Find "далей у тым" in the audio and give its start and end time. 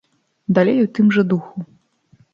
0.59-1.13